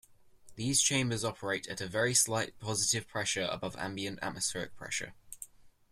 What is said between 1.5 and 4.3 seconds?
at very slight positive pressure above ambient